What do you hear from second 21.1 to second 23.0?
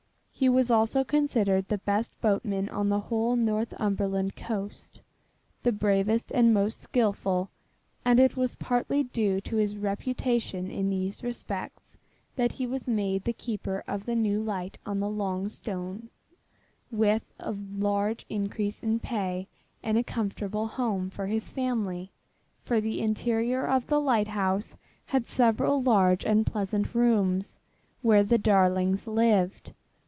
for his family for the